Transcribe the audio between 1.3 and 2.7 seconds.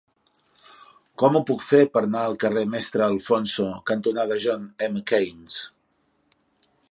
ho puc fer per anar al carrer